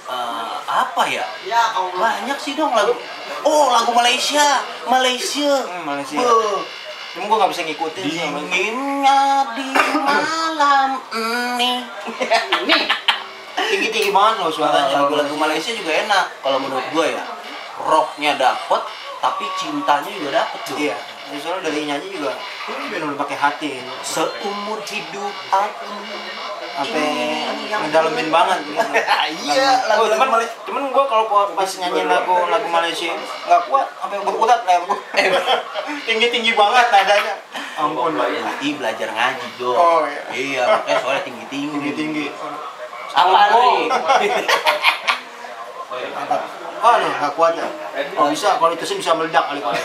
[0.08, 1.26] eh, apa ya?
[2.00, 2.96] Banyak sih dong lagu.
[3.44, 5.52] Oh lagu Malaysia, Malaysia.
[5.68, 6.18] Hmm, Malaysia.
[6.20, 6.64] Beuh,
[7.14, 9.70] Cuma gue gak bisa ngikutin Dinginnya di
[10.02, 11.86] malam ini.
[12.66, 12.78] Ini
[13.70, 15.06] tinggi-tinggi banget loh suaranya.
[15.06, 17.24] Lagu-lagu Malaysia juga enak kalau menurut gue ya.
[17.86, 18.82] Rocknya dapet,
[19.22, 20.78] tapi cintanya juga dapet tuh.
[20.82, 20.98] Iya.
[21.30, 22.34] Jadi soalnya dari nyanyi juga
[22.90, 23.70] benar pakai hati.
[24.02, 25.94] Seumur hidup aku
[26.74, 27.06] Sampai
[27.70, 28.82] ngedalemin banget gitu.
[29.44, 30.58] Iya, lagu lagu-lagu cuman, Malaysia.
[30.66, 33.14] cuman gue kalau pas nyanyi lagu lagu Malaysia
[33.46, 34.98] nggak kuat, sampai leher gue.
[36.10, 37.34] tinggi tinggi banget nadanya.
[37.74, 38.62] Ampun, Mbak.
[38.62, 39.78] Ih belajar ngaji dong.
[39.78, 40.22] Oh, iya.
[40.30, 41.74] Iya, makanya soalnya tinggi tinggi.
[41.74, 42.26] Tinggi tinggi.
[43.14, 43.90] Apa nih?
[45.94, 46.42] Angkat.
[46.84, 47.68] Oh, aduh, nggak kuat ya.
[48.20, 49.74] Oh, bisa, kalau itu sih bisa meledak kali kalau.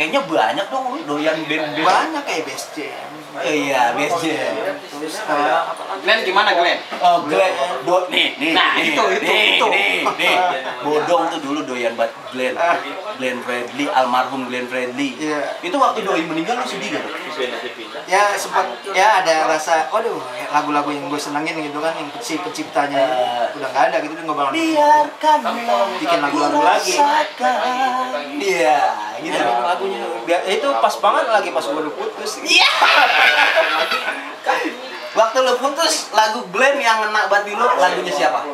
[0.00, 1.84] Kayaknya banyak dong doyan band-band.
[1.84, 3.12] Banyak kayak Best Jam.
[3.40, 4.54] Iya, best jam.
[4.90, 6.02] Terus kayak lagi?
[6.02, 6.78] Glenn gimana Glenn?
[6.98, 7.52] Oh, Glenn.
[7.82, 9.66] Do, nih, nih, Nah, nih, itu, itu, nih, itu.
[9.68, 10.36] nih, nih.
[10.82, 12.54] Bodong tuh dulu doyan banget Glenn.
[13.16, 15.14] Glenn Fredly, almarhum Glenn Fredly.
[15.16, 15.40] Iya.
[15.60, 17.06] Itu waktu doi meninggal lu sedih gak?
[18.04, 20.18] ya sempat ya ada rasa waduh
[20.50, 23.56] lagu-lagu yang gue senengin gitu kan yang si penciptanya Eh.
[23.56, 26.94] udah nggak ada gitu dia nggak bakal Biarkanlah Bikin lagu-lagu lagi.
[28.36, 28.80] Iya,
[29.20, 29.40] gitu.
[29.40, 30.04] lagunya
[30.44, 32.70] itu pas banget lagi pas gue udah putus Iya.
[35.10, 38.46] Waktu lu putus lagu Glenn yang ngena banget di lu lagunya siapa?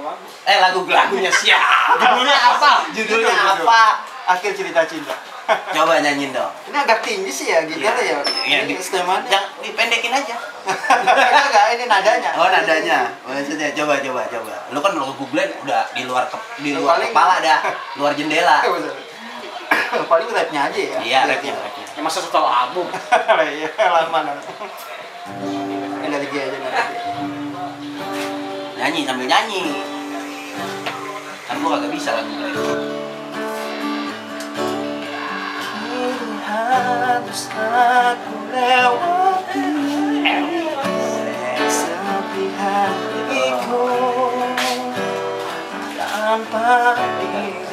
[0.43, 2.01] Eh lagu lagunya siapa?
[2.01, 2.73] Judulnya apa?
[2.91, 3.81] Judulnya apa?
[4.27, 5.15] akhir cerita cinta
[5.47, 6.51] Coba nyanyiin dong.
[6.67, 10.35] ini agak tinggi sih ya gitar ya Iya, ini di, stemannya yang dipendekin aja.
[10.67, 14.55] enggak ini nadanya Oh nadanya, maksudnya coba coba coba.
[14.75, 17.59] Lu kan lagu Glenn udah di luar ke, di luar Paling- kepala dah,
[17.95, 18.59] luar jendela.
[20.11, 21.55] Paling rapnya aja ya Iya, rapnya.
[21.97, 22.85] Ya masa satu album?
[23.57, 24.37] iya lama
[26.05, 26.85] dia aja dia.
[28.77, 29.65] Nyanyi sambil nyanyi.
[31.49, 32.97] Kan gua kagak bisa lagu Glenn.
[36.47, 39.67] harus aku lewati
[41.69, 43.85] sepi hatiku
[45.97, 47.66] tanpa dirimu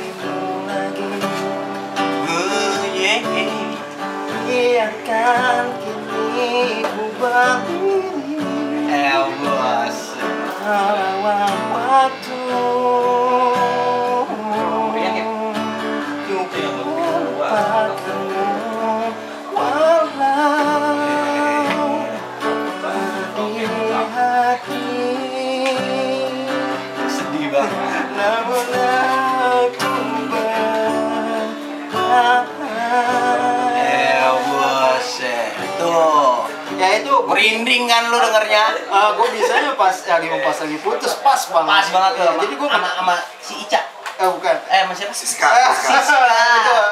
[4.84, 10.00] biarkan kini ku berdiri Eh, bos.
[10.60, 12.44] lawan waktu
[37.34, 38.64] Merinding kan lu dengernya?
[39.14, 41.68] gue bisanya pas lagi mau pas lagi putus pas banget.
[41.68, 42.24] Pas banget tuh.
[42.24, 43.82] Ya, jadi gue sama sama si Ica.
[44.14, 44.56] eh bukan.
[44.70, 45.10] Eh, sama siapa?
[45.12, 45.98] Siska, Ah, Siska.
[45.98, 46.14] itu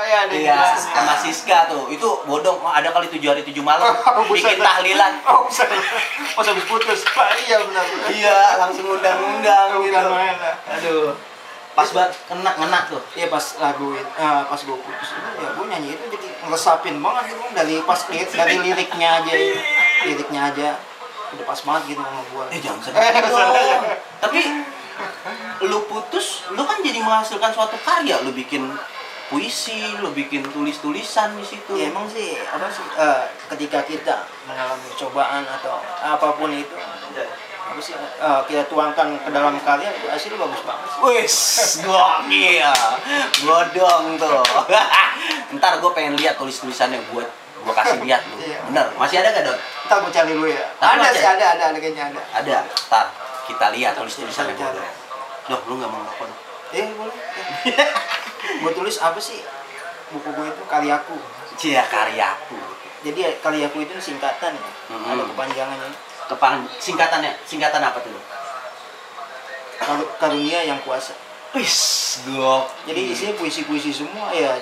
[0.03, 1.85] ya ada Iya, yang- sama Siska tuh.
[1.87, 2.57] Itu bodong.
[2.57, 3.93] Oh, ada kali tujuh hari tujuh malam.
[4.17, 4.25] Oh.
[4.25, 5.21] Bikin tahlilan.
[5.29, 5.69] Oh, bisa.
[6.33, 7.05] Pas habis putus.
[7.05, 7.85] Pak, iya benar.
[7.85, 8.09] benar.
[8.09, 10.09] Iya, langsung undang-undang gitu.
[10.09, 10.55] Main lah.
[10.73, 11.13] Aduh.
[11.71, 12.99] Pas banget kena ngena tuh.
[13.13, 16.99] Iya pas lagu itu, eh, pas gue putus itu ya gue nyanyi itu jadi ngeresapin
[16.99, 19.31] banget gitu dari pas lirik dari liriknya aja
[20.03, 20.69] liriknya aja
[21.31, 22.45] udah pas banget gitu sama gue.
[22.51, 23.31] Eh, jangan Eh, sedih sedih.
[23.31, 23.83] dong.
[24.19, 24.39] Tapi
[25.63, 28.67] lu putus, lu kan jadi menghasilkan suatu karya, lu bikin
[29.27, 31.71] puisi, lu bikin tulis-tulisan di situ.
[31.73, 36.75] Ya emang sih apa sih eh, ketika kita mengalami cobaan atau apa pun itu
[37.63, 40.99] apa sih eh, kita tuangkan ke dalam karya itu hasil bagus banget sih.
[40.99, 41.37] Wis,
[41.79, 42.75] gokil.
[43.47, 44.43] Godong tuh.
[45.55, 47.29] Ntar gue pengen lihat tulis-tulisannya buat
[47.61, 48.35] gue kasih lihat lu.
[48.41, 48.59] Iya.
[48.67, 49.59] Bener, masih ada gak Don?
[49.91, 50.63] Ntar gue cari dulu ya.
[50.79, 51.45] Ada sih ada?
[51.51, 52.21] ada ada kayaknya ada.
[52.31, 52.57] Ada.
[52.63, 53.05] Ntar
[53.43, 54.07] kita lihat Kita
[54.47, 54.55] gue.
[54.55, 54.79] cari.
[55.51, 56.31] Loh, lu gak mau ngapain?
[56.71, 57.11] Eh boleh.
[58.63, 59.43] gue tulis apa sih
[60.15, 61.19] buku gue itu karyaku.
[61.59, 62.55] Cia karyaku.
[63.03, 64.71] Jadi karyaku itu singkatan ya.
[64.95, 65.11] Hmm.
[65.11, 65.91] Ada kepanjangannya.
[66.31, 68.15] Kepang singkatannya, singkatan apa tuh?
[69.75, 71.11] Kar- Karunia yang kuasa.
[71.51, 72.71] Wis, gok.
[72.87, 74.55] Jadi isinya puisi-puisi semua ya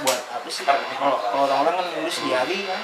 [0.00, 0.64] buat apa sih?
[0.64, 2.80] Kalau kalau orang-orang kan nulis diari kan.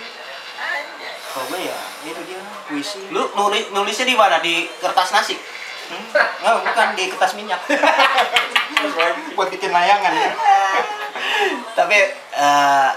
[1.34, 1.74] Kalau ya
[2.06, 2.38] itu dia
[2.70, 3.10] puisi.
[3.10, 4.38] Lu nulis nulisnya di mana?
[4.38, 5.34] Di kertas nasi?
[5.90, 6.06] Hmm?
[6.14, 7.58] Nggak, bukan di kertas minyak.
[9.34, 10.14] buat bikin layangan.
[11.74, 11.98] Tapi
[12.38, 12.90] eh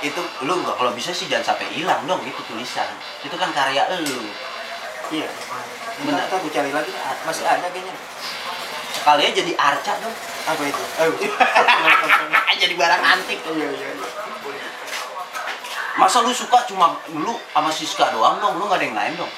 [0.00, 2.88] itu lu nggak kalau bisa sih jangan sampai hilang dong itu tulisan.
[3.20, 4.24] Itu kan karya lu.
[5.12, 5.28] Iya.
[6.00, 6.32] Benar.
[6.32, 6.90] Gue cari lagi
[7.28, 7.92] masih ada kayaknya.
[8.96, 10.16] Sekali aja jadi arca dong.
[10.48, 10.84] Apa itu?
[10.96, 11.12] Ayo.
[12.64, 13.38] jadi barang antik.
[13.44, 13.88] Iya iya.
[13.92, 14.29] iya.
[16.00, 18.56] Masa lu suka cuma dulu sama Siska doang dong?
[18.56, 19.28] Lu nggak ada yang lain dong?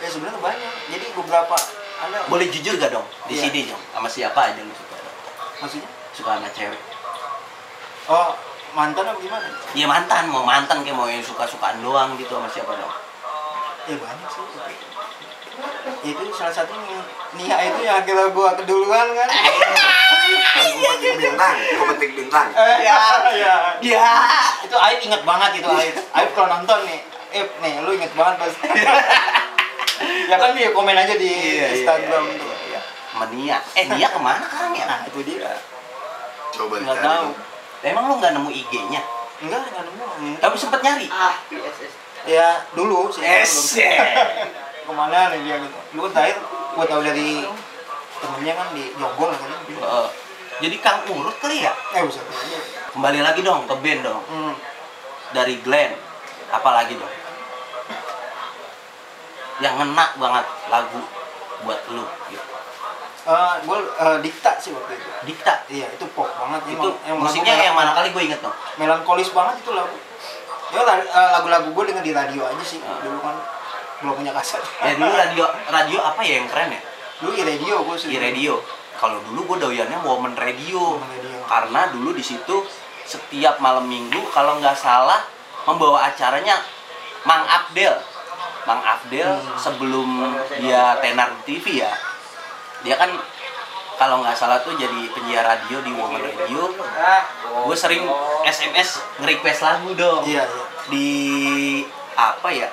[0.00, 0.72] Ya sebenarnya banyak.
[0.88, 1.52] Jadi beberapa
[1.96, 2.16] ada.
[2.28, 3.04] Boleh jujur gak dong?
[3.28, 3.42] Di Iya.
[3.48, 3.80] sini dong.
[3.92, 4.96] Sama siapa aja lu suka?
[5.60, 5.88] Maksudnya?
[6.16, 6.80] Suka sama cewek.
[8.08, 8.32] Oh
[8.72, 9.46] mantan apa gimana?
[9.72, 12.92] Iya mantan, mau mantan kayak mau yang suka-sukaan doang gitu sama siapa dong?
[13.88, 14.44] Ya banyak sih.
[16.12, 17.00] Itu salah satunya
[17.36, 19.28] Nia itu yang akhirnya gua keduluan kan.
[20.26, 22.48] Aku penting bintang, aku penting bintang.
[22.50, 22.98] Eh, Ya.
[23.32, 23.54] ya.
[23.78, 24.10] Ya.
[24.60, 25.94] Itu Aib inget banget itu Aib.
[26.12, 27.00] Aib kalau nonton nih,
[27.32, 28.66] Aib nih lu inget banget pasti.
[30.30, 32.46] ya kan dia komen aja di Instagram iya, tuh.
[32.46, 32.80] iya, iya.
[33.08, 33.58] Sama Nia.
[33.72, 34.84] Eh Nia ke mana sekarang ya?
[34.84, 35.50] Nah itu dia.
[36.52, 37.06] Coba Nggak dicari.
[37.06, 37.28] tahu.
[37.82, 39.02] Emang lu nggak nemu IG-nya?
[39.38, 40.04] Enggak, enggak nemu.
[40.36, 41.06] Tapi sempet nyari.
[41.08, 41.92] Ah, yes, yes.
[42.26, 43.22] Ya dulu sih.
[43.22, 43.86] Ese.
[44.82, 45.78] Ke mana nih dia gitu.
[45.94, 46.36] Lu kan terakhir
[46.74, 47.46] gua tahu dari
[48.26, 49.50] temennya kan di Jogong kan.
[49.70, 50.08] Eh,
[50.58, 51.72] jadi Kang Urut kali ya?
[51.94, 52.20] Eh bisa.
[52.90, 54.22] Kembali lagi dong ke band dong.
[54.26, 54.52] Hmm.
[55.30, 55.94] Dari Glenn.
[56.50, 57.14] Apa lagi dong?
[59.62, 61.00] Yang ngena banget lagu
[61.64, 62.44] buat lu gitu.
[63.26, 65.08] Eh, gua eh, dikta sih waktu itu.
[65.26, 65.54] Dikta.
[65.66, 66.78] Iya, itu pop banget.
[66.78, 68.54] Itu Emang- musiknya lagu yang mana kali gue inget dong.
[68.78, 69.96] melankolis banget itu lagu.
[70.74, 72.78] Ya eh, lagu-lagu gue denger di radio aja sih.
[72.82, 72.98] Ah.
[73.02, 73.36] Dulu kan
[74.02, 74.62] belum punya kaset.
[74.84, 76.80] Ya dulu radio radio apa ya yang keren ya?
[77.20, 78.08] Dulu i radio gue sih.
[78.12, 78.60] Di radio.
[78.96, 81.00] Kalau dulu gue doyannya Woman Radio.
[81.00, 81.40] Woman Radio.
[81.48, 82.64] Karena dulu di situ
[83.06, 85.22] setiap malam minggu kalau nggak salah
[85.64, 86.58] membawa acaranya
[87.24, 87.94] Mang Abdel.
[88.66, 89.56] Mang Abdel Hmm.
[89.56, 90.08] sebelum
[90.58, 91.92] dia tenar di TV ya.
[92.82, 93.10] Dia kan
[93.96, 96.68] kalau nggak salah tuh jadi penyiar radio di Woman Radio.
[97.64, 98.04] Gue sering
[98.44, 100.22] SMS nge-request lagu dong.
[100.26, 100.64] Iya, iya.
[100.92, 101.08] Di
[102.12, 102.68] apa ya?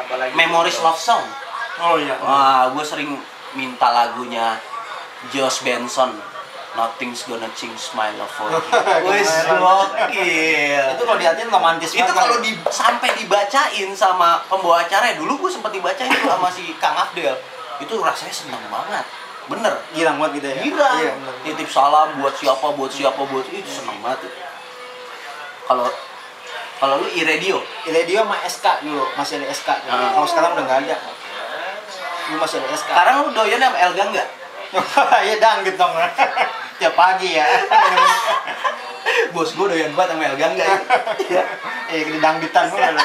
[0.00, 1.22] Apalagi Memories Love Song.
[1.80, 2.16] Oh iya.
[2.20, 3.14] Wah, gue sering
[3.54, 4.58] minta lagunya
[5.32, 6.14] Josh Benson.
[6.70, 8.62] Nothing's gonna change my love for you.
[9.10, 10.84] Wes gokil.
[10.94, 12.14] Itu kalau diatin romantis Itu banget.
[12.14, 16.70] kalau di, sampai dibacain sama pembawa acara ya dulu gue sempet dibacain tuh sama si
[16.78, 17.34] Kang Abdel.
[17.82, 19.02] Itu rasanya seneng banget.
[19.50, 19.74] Bener.
[19.90, 20.56] girang banget gitu ya.
[20.62, 20.90] Gila.
[21.02, 21.12] Iya.
[21.42, 24.30] Titip salam buat siapa, buat siapa, buat itu seneng banget.
[25.66, 25.90] Kalau
[26.80, 29.68] kalau lu i-radio, I radio sama SK dulu, masih ada SK.
[29.84, 30.16] Ah.
[30.16, 30.96] Kalau sekarang udah nggak ada.
[32.30, 32.86] Dulu masih ada SK.
[32.86, 34.28] sekarang lu doyan sama Elga nggak?
[35.28, 35.92] ya dangdut dong.
[36.78, 37.46] Tiap pagi ya.
[39.34, 40.68] Bos gue doyan banget sama Elga nggak?
[41.26, 41.42] ya?
[41.90, 43.02] Eh, di dangdutan mulu.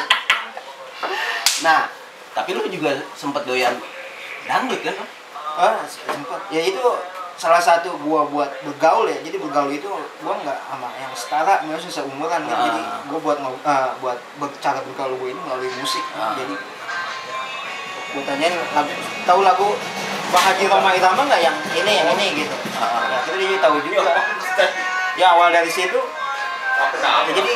[1.61, 1.89] Nah,
[2.31, 3.73] tapi lu juga sempet doyan
[4.45, 4.93] dangdut kan?
[5.55, 6.83] ah sempet ya itu
[7.39, 9.87] salah satu gua buat bergaul ya jadi bergaul itu
[10.19, 12.63] gua nggak sama yang setara maksudnya seumuran kan Ah.
[12.67, 14.19] jadi gua buat ah, buat
[14.59, 16.35] cara bergaul gua ini melalui musik Ah.
[16.35, 16.59] jadi
[18.15, 18.93] gua tanyain lagu
[19.27, 19.67] tahu lagu
[20.25, 22.55] Bahagia Roma Irama nggak yang ini yang ini gitu?
[22.75, 24.01] Ya kita jadi tahu juga.
[25.15, 25.95] Ya awal dari situ
[26.75, 27.51] ya, jadi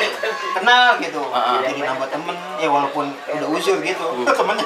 [0.55, 1.19] kenal gitu.
[1.33, 1.59] Ah.
[1.59, 4.23] jadi nambah temen ya walaupun udah uzur gitu Hmm.
[4.37, 4.63] temennya.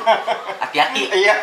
[0.62, 1.34] Aki-aki, iya.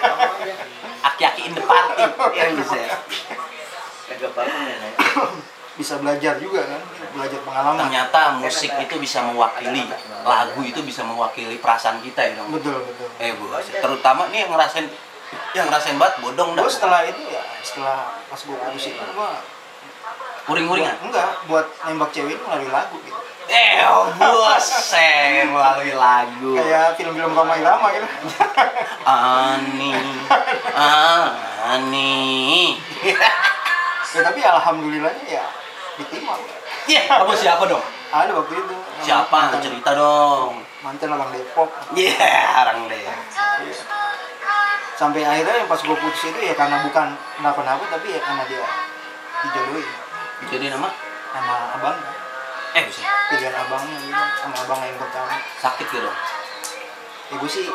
[1.03, 2.07] Aki-aki in the party.
[2.39, 2.77] Ya bisa.
[5.73, 6.81] bisa belajar juga kan
[7.11, 9.87] belajar pengalaman Ternyata musik itu bisa mewakili,
[10.23, 12.53] lagu itu bisa mewakili perasaan kita ya dong.
[12.53, 14.87] betul betul Eh bu, terutama nih yang ngerasain
[15.53, 16.67] yang ngerasain banget bodong dah.
[16.67, 19.31] setelah itu ya setelah pas gue putus itu gue
[20.49, 20.97] Uring-uringan.
[21.01, 23.19] enggak buat nembak cewek itu melalui lagu gitu
[23.51, 23.83] Eh,
[24.15, 26.55] buset, melalui lagu.
[26.55, 28.07] kayak film-film Roma Irama gitu
[29.07, 29.91] Ani,
[31.71, 32.79] Ani.
[33.03, 33.31] ya
[34.23, 35.47] tapi alhamdulillahnya ya
[36.01, 36.35] diterima
[36.83, 37.85] Iya, kamu siapa dong?
[38.11, 39.31] ada waktu itu Siapa?
[39.31, 40.65] mantan, Cerita dong.
[40.81, 42.17] mantan orang Depok Iya,
[42.59, 43.05] orang deh.
[44.93, 48.61] sampai akhirnya yang pas gue putus itu ya karena bukan kenapa-napa tapi ya karena dia
[49.41, 49.87] dijodohin
[50.47, 50.89] Jadi nama?
[51.31, 51.97] sama abang
[52.71, 53.03] Eh, buset.
[53.29, 56.19] pilihan abangnya gitu sama abang yang pertama Sakit gak dong?
[57.27, 57.67] ya gue sih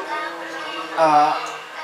[0.96, 1.32] eh,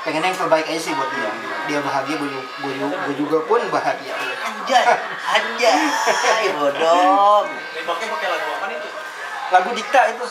[0.02, 1.30] pengen yang terbaik aja sih buat dia
[1.64, 4.86] dia bahagia gue juga, gue juga, gue juga pun bahagia Anjay,
[5.28, 5.78] anjay,
[6.54, 7.46] bodong.
[7.74, 8.78] Nembaknya pakai lagu apa nih?
[9.52, 10.24] lagu Dikta itu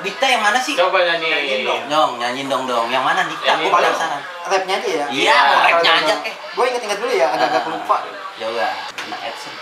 [0.00, 0.74] Dikta yang mana sih?
[0.74, 1.66] Coba nyanyi.
[1.90, 2.86] Dong, nyanyiin dong dong.
[2.86, 3.50] Yang mana Dikta?
[3.56, 3.74] Gue dong.
[3.76, 4.20] penasaran.
[4.44, 6.34] rapnya aja ya Iya, mau rapnya aja, eh.
[6.34, 7.70] gue inget-inget dulu ya agak-agak Ah.
[7.70, 7.96] lupa
[8.34, 8.66] Coba,
[9.04, 9.54] anak Edson.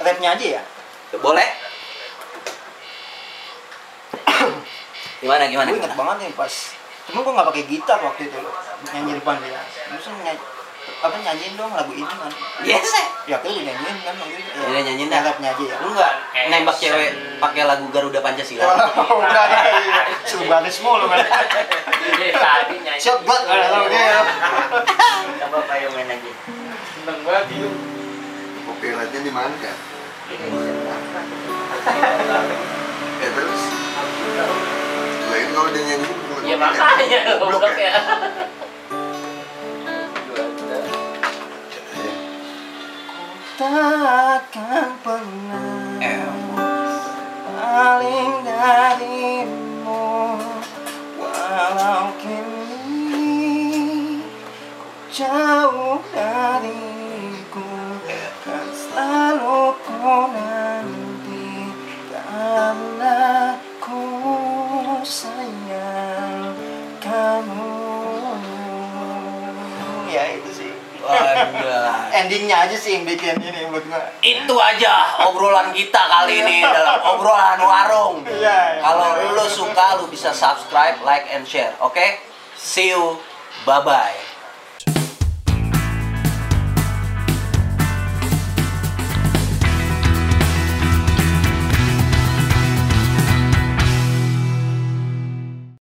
[0.00, 0.62] rapnya aja ya
[1.18, 1.48] Boleh?
[5.20, 5.68] Gimana gimana?
[5.68, 6.52] gue inget banget nih pas
[7.10, 8.54] cuma gue nggak pakai gitar waktu itu loh
[8.92, 9.60] nyanyi depan dia
[9.92, 10.40] terus nyanyi
[11.00, 13.06] apa nyanyiin dong lagu ini kan Yes, eh.
[13.28, 14.26] ya akhirnya gue nyanyiin kan ya,
[14.68, 15.32] Iya, nyanyiin ya, dah.
[15.32, 16.12] aja ya Lu nggak
[16.52, 18.64] nembak cewek pakai lagu Garuda Pancasila?
[18.64, 19.60] Oh, udah ya,
[20.28, 21.24] suruh baris mulu kan.
[22.20, 23.00] Iya, tadi nyanyi.
[23.00, 24.20] Shot buat kalau dia ya.
[25.40, 26.32] Coba payo main lagi.
[27.00, 27.70] Seneng banget itu.
[28.68, 29.76] Copyrightnya di mana kan?
[33.20, 33.79] Ya terus.
[35.70, 36.50] Kalau dia nyanyi.
[36.50, 37.94] Ya makanya Goblok goblok ya.
[43.54, 45.94] Takkan pernah
[47.54, 50.10] paling darimu
[51.14, 53.46] Walau kini
[55.14, 55.89] jauh
[72.20, 77.00] Endingnya aja sih yang bikin ini buat gua Itu aja obrolan kita kali ini dalam
[77.16, 78.16] obrolan warung.
[78.28, 78.36] Iya,
[78.76, 78.82] iya.
[78.84, 81.72] Kalau lu suka lu bisa subscribe, like and share.
[81.80, 82.20] Oke?
[82.60, 83.16] See you.
[83.64, 84.29] Bye bye.